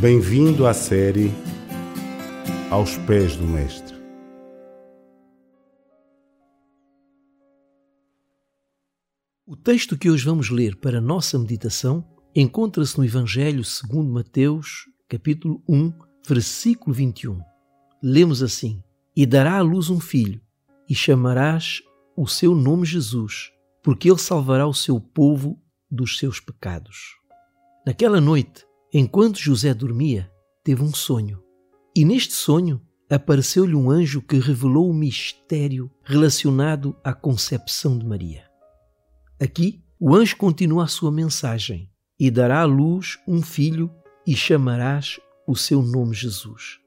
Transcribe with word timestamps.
Bem-vindo 0.00 0.66
à 0.66 0.72
série 0.72 1.30
Aos 2.70 2.96
Pés 3.06 3.36
do 3.36 3.44
Mestre. 3.44 3.94
O 9.46 9.54
texto 9.54 9.98
que 9.98 10.08
hoje 10.08 10.24
vamos 10.24 10.48
ler 10.48 10.76
para 10.76 11.02
nossa 11.02 11.38
meditação 11.38 12.02
encontra-se 12.34 12.96
no 12.96 13.04
Evangelho 13.04 13.62
segundo 13.62 14.10
Mateus, 14.10 14.88
capítulo 15.06 15.62
1, 15.68 15.92
versículo 16.26 16.94
21. 16.94 17.38
Lemos 18.02 18.42
assim: 18.42 18.82
E 19.14 19.26
dará 19.26 19.58
à 19.58 19.60
luz 19.60 19.90
um 19.90 20.00
filho, 20.00 20.40
e 20.88 20.94
chamarás 20.94 21.82
o 22.16 22.26
seu 22.26 22.54
nome 22.54 22.86
Jesus, 22.86 23.52
porque 23.82 24.08
ele 24.08 24.18
salvará 24.18 24.66
o 24.66 24.72
seu 24.72 24.98
povo 24.98 25.60
dos 25.90 26.16
seus 26.16 26.40
pecados. 26.40 27.18
Naquela 27.86 28.18
noite, 28.18 28.64
enquanto 28.92 29.38
José 29.38 29.72
dormia, 29.72 30.30
teve 30.64 30.82
um 30.82 30.92
sonho. 30.92 31.42
E 31.94 32.04
neste 32.04 32.34
sonho 32.34 32.80
apareceu-lhe 33.08 33.74
um 33.74 33.90
anjo 33.90 34.22
que 34.22 34.38
revelou 34.38 34.88
o 34.88 34.94
mistério 34.94 35.90
relacionado 36.04 36.96
à 37.02 37.12
concepção 37.12 37.98
de 37.98 38.06
Maria. 38.06 38.44
Aqui, 39.40 39.82
o 39.98 40.14
anjo 40.14 40.36
continua 40.36 40.84
a 40.84 40.88
sua 40.88 41.10
mensagem: 41.10 41.90
E 42.18 42.30
dará 42.30 42.60
à 42.60 42.64
luz 42.64 43.18
um 43.26 43.42
filho, 43.42 43.90
e 44.26 44.36
chamarás 44.36 45.18
o 45.46 45.56
seu 45.56 45.82
nome 45.82 46.14
Jesus. 46.14 46.78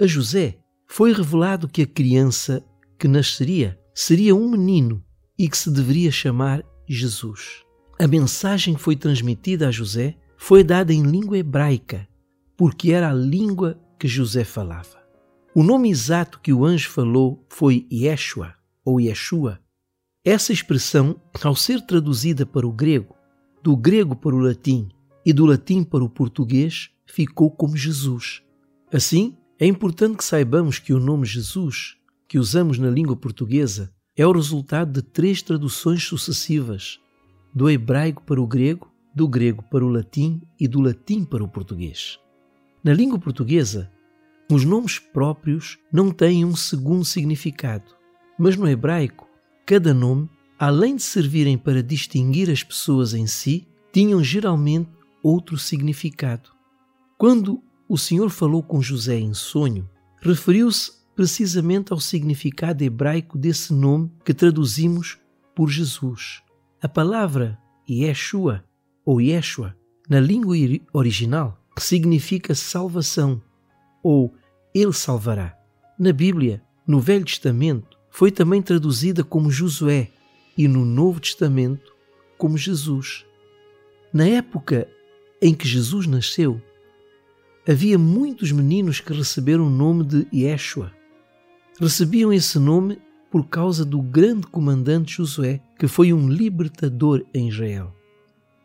A 0.00 0.06
José 0.06 0.58
foi 0.86 1.12
revelado 1.12 1.68
que 1.68 1.82
a 1.82 1.86
criança 1.86 2.64
que 2.98 3.08
nasceria 3.08 3.78
seria 3.94 4.34
um 4.34 4.50
menino 4.50 5.02
e 5.38 5.48
que 5.48 5.56
se 5.56 5.70
deveria 5.70 6.12
chamar 6.12 6.62
Jesus. 6.86 7.64
A 7.98 8.06
mensagem 8.06 8.76
foi 8.76 8.96
transmitida 8.96 9.68
a 9.68 9.70
José 9.70 10.16
foi 10.36 10.62
dada 10.62 10.92
em 10.92 11.02
língua 11.02 11.38
hebraica, 11.38 12.08
porque 12.56 12.92
era 12.92 13.10
a 13.10 13.14
língua 13.14 13.78
que 13.98 14.08
José 14.08 14.44
falava. 14.44 15.02
O 15.54 15.62
nome 15.62 15.88
exato 15.90 16.40
que 16.40 16.52
o 16.52 16.64
anjo 16.64 16.90
falou 16.90 17.44
foi 17.48 17.86
Yeshua 17.92 18.54
ou 18.84 19.00
Yeshua. 19.00 19.60
Essa 20.24 20.52
expressão, 20.52 21.20
ao 21.42 21.54
ser 21.54 21.80
traduzida 21.82 22.44
para 22.44 22.66
o 22.66 22.72
grego, 22.72 23.14
do 23.62 23.76
grego 23.76 24.16
para 24.16 24.34
o 24.34 24.38
latim 24.38 24.88
e 25.24 25.32
do 25.32 25.46
latim 25.46 25.84
para 25.84 26.04
o 26.04 26.08
português, 26.08 26.90
ficou 27.06 27.50
como 27.50 27.76
Jesus. 27.76 28.42
Assim, 28.92 29.36
é 29.58 29.66
importante 29.66 30.16
que 30.16 30.24
saibamos 30.24 30.78
que 30.78 30.92
o 30.92 31.00
nome 31.00 31.24
Jesus, 31.24 31.96
que 32.28 32.38
usamos 32.38 32.78
na 32.78 32.90
língua 32.90 33.16
portuguesa, 33.16 33.92
é 34.16 34.26
o 34.26 34.32
resultado 34.32 34.92
de 34.92 35.02
três 35.02 35.40
traduções 35.42 36.04
sucessivas, 36.04 37.00
do 37.54 37.70
hebraico 37.70 38.22
para 38.22 38.40
o 38.40 38.46
grego, 38.46 38.92
do 39.14 39.28
grego 39.28 39.62
para 39.70 39.84
o 39.84 39.88
latim 39.88 40.42
e 40.58 40.66
do 40.66 40.80
latim 40.80 41.24
para 41.24 41.44
o 41.44 41.48
português. 41.48 42.18
Na 42.82 42.92
língua 42.92 43.18
portuguesa, 43.18 43.90
os 44.50 44.64
nomes 44.64 44.98
próprios 44.98 45.78
não 45.92 46.10
têm 46.10 46.44
um 46.44 46.56
segundo 46.56 47.04
significado, 47.04 47.94
mas 48.38 48.56
no 48.56 48.68
hebraico, 48.68 49.28
cada 49.64 49.94
nome, 49.94 50.28
além 50.58 50.96
de 50.96 51.02
servirem 51.02 51.56
para 51.56 51.82
distinguir 51.82 52.50
as 52.50 52.62
pessoas 52.62 53.14
em 53.14 53.26
si, 53.26 53.66
tinham 53.92 54.22
geralmente 54.22 54.90
outro 55.22 55.56
significado. 55.56 56.50
Quando 57.16 57.62
o 57.88 57.96
Senhor 57.96 58.28
falou 58.28 58.62
com 58.62 58.82
José 58.82 59.18
em 59.18 59.32
sonho, 59.32 59.88
referiu-se 60.20 60.92
precisamente 61.14 61.92
ao 61.92 62.00
significado 62.00 62.82
hebraico 62.82 63.38
desse 63.38 63.72
nome 63.72 64.10
que 64.24 64.34
traduzimos 64.34 65.18
por 65.54 65.70
Jesus. 65.70 66.42
A 66.82 66.88
palavra 66.88 67.58
Yeshua 67.88 68.64
ou 69.04 69.20
Yeshua 69.20 69.76
na 70.08 70.20
língua 70.20 70.56
original 70.92 71.58
significa 71.78 72.54
salvação 72.54 73.40
ou 74.02 74.34
Ele 74.74 74.92
salvará. 74.92 75.56
Na 75.98 76.12
Bíblia, 76.12 76.62
no 76.86 77.00
Velho 77.00 77.24
Testamento, 77.24 77.96
foi 78.10 78.30
também 78.30 78.60
traduzida 78.60 79.24
como 79.24 79.50
Josué 79.50 80.10
e 80.56 80.68
no 80.68 80.84
Novo 80.84 81.20
Testamento 81.20 81.92
como 82.36 82.58
Jesus. 82.58 83.24
Na 84.12 84.26
época 84.26 84.88
em 85.40 85.54
que 85.54 85.66
Jesus 85.66 86.06
nasceu, 86.06 86.60
havia 87.66 87.98
muitos 87.98 88.52
meninos 88.52 89.00
que 89.00 89.12
receberam 89.12 89.66
o 89.66 89.70
nome 89.70 90.04
de 90.04 90.26
Yeshua. 90.32 90.92
Recebiam 91.80 92.32
esse 92.32 92.58
nome 92.58 92.98
por 93.30 93.48
causa 93.48 93.84
do 93.84 94.00
grande 94.00 94.46
comandante 94.46 95.16
Josué, 95.16 95.60
que 95.78 95.88
foi 95.88 96.12
um 96.12 96.28
libertador 96.28 97.24
em 97.34 97.48
Israel. 97.48 97.92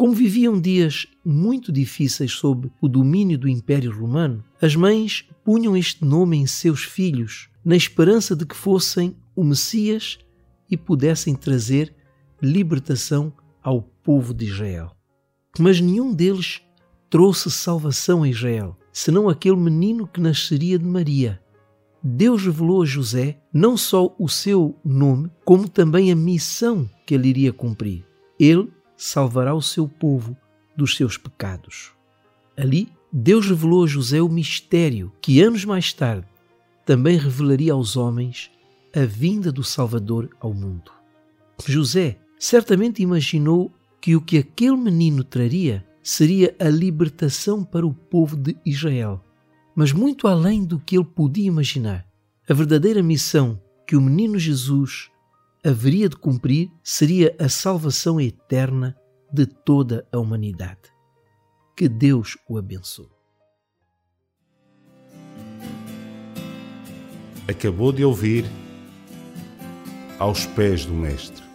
Como 0.00 0.14
viviam 0.14 0.58
dias 0.58 1.06
muito 1.22 1.70
difíceis 1.70 2.32
sob 2.32 2.72
o 2.80 2.88
domínio 2.88 3.36
do 3.36 3.46
Império 3.46 3.92
Romano, 3.92 4.42
as 4.58 4.74
mães 4.74 5.28
punham 5.44 5.76
este 5.76 6.02
nome 6.06 6.38
em 6.38 6.46
seus 6.46 6.84
filhos, 6.84 7.50
na 7.62 7.76
esperança 7.76 8.34
de 8.34 8.46
que 8.46 8.56
fossem 8.56 9.14
o 9.36 9.44
Messias 9.44 10.18
e 10.70 10.74
pudessem 10.74 11.34
trazer 11.34 11.94
libertação 12.40 13.30
ao 13.62 13.82
povo 13.82 14.32
de 14.32 14.46
Israel. 14.46 14.96
Mas 15.58 15.82
nenhum 15.82 16.14
deles 16.14 16.62
trouxe 17.10 17.50
salvação 17.50 18.22
a 18.22 18.28
Israel, 18.30 18.78
senão 18.90 19.28
aquele 19.28 19.56
menino 19.56 20.06
que 20.06 20.18
nasceria 20.18 20.78
de 20.78 20.86
Maria. 20.86 21.42
Deus 22.02 22.42
revelou 22.42 22.84
a 22.84 22.86
José 22.86 23.38
não 23.52 23.76
só 23.76 24.16
o 24.18 24.30
seu 24.30 24.74
nome, 24.82 25.30
como 25.44 25.68
também 25.68 26.10
a 26.10 26.16
missão 26.16 26.88
que 27.06 27.14
ele 27.14 27.28
iria 27.28 27.52
cumprir. 27.52 28.02
Ele 28.38 28.72
salvará 29.00 29.54
o 29.54 29.62
seu 29.62 29.88
povo 29.88 30.36
dos 30.76 30.94
seus 30.94 31.16
pecados. 31.16 31.92
Ali, 32.54 32.92
Deus 33.10 33.48
revelou 33.48 33.84
a 33.84 33.86
José 33.86 34.20
o 34.20 34.28
mistério 34.28 35.10
que 35.22 35.40
anos 35.40 35.64
mais 35.64 35.90
tarde 35.90 36.26
também 36.84 37.16
revelaria 37.16 37.72
aos 37.72 37.96
homens 37.96 38.50
a 38.94 39.06
vinda 39.06 39.50
do 39.50 39.64
Salvador 39.64 40.28
ao 40.38 40.52
mundo. 40.52 40.92
José 41.66 42.18
certamente 42.38 43.02
imaginou 43.02 43.72
que 44.02 44.14
o 44.14 44.20
que 44.20 44.36
aquele 44.36 44.76
menino 44.76 45.24
traria 45.24 45.82
seria 46.02 46.54
a 46.60 46.68
libertação 46.68 47.64
para 47.64 47.86
o 47.86 47.94
povo 47.94 48.36
de 48.36 48.54
Israel. 48.66 49.24
Mas 49.74 49.92
muito 49.92 50.28
além 50.28 50.62
do 50.62 50.78
que 50.78 50.96
ele 50.96 51.04
podia 51.06 51.46
imaginar, 51.46 52.06
a 52.46 52.52
verdadeira 52.52 53.02
missão 53.02 53.58
que 53.86 53.96
o 53.96 54.00
menino 54.00 54.38
Jesus 54.38 55.10
haveria 55.64 56.08
de 56.08 56.16
cumprir 56.16 56.70
seria 56.82 57.34
a 57.38 57.48
salvação 57.48 58.20
eterna 58.20 58.96
de 59.32 59.46
toda 59.46 60.06
a 60.12 60.18
humanidade. 60.18 60.92
Que 61.76 61.88
Deus 61.88 62.36
o 62.48 62.58
abençoe. 62.58 63.10
Acabou 67.48 67.92
de 67.92 68.04
ouvir 68.04 68.44
Aos 70.18 70.46
Pés 70.46 70.84
do 70.84 70.92
Mestre 70.92 71.49